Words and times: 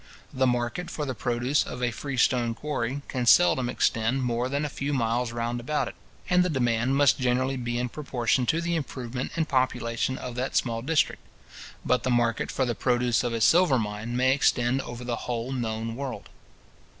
The 0.33 0.47
market 0.47 0.89
for 0.89 1.05
the 1.05 1.13
produce 1.13 1.63
of 1.63 1.83
a 1.83 1.91
free 1.91 2.17
stone 2.17 2.55
quarry 2.55 3.03
can 3.07 3.27
seldom 3.27 3.69
extend 3.69 4.23
more 4.23 4.49
than 4.49 4.65
a 4.65 4.77
few 4.77 4.93
miles 4.93 5.31
round 5.31 5.59
about 5.59 5.87
it, 5.87 5.93
and 6.27 6.41
the 6.43 6.49
demand 6.49 6.95
must 6.95 7.19
generally 7.19 7.55
be 7.55 7.77
in 7.77 7.87
proportion 7.87 8.47
to 8.47 8.61
the 8.61 8.75
improvement 8.75 9.31
and 9.35 9.47
population 9.47 10.17
of 10.17 10.33
that 10.37 10.55
small 10.55 10.81
district; 10.81 11.21
but 11.85 12.01
the 12.01 12.09
market 12.09 12.49
for 12.51 12.65
the 12.65 12.73
produce 12.73 13.23
of 13.23 13.31
a 13.31 13.41
silver 13.41 13.77
mine 13.77 14.17
may 14.17 14.33
extend 14.33 14.81
over 14.81 15.03
the 15.03 15.17
whole 15.29 15.51
known 15.51 15.95
world. 15.95 16.29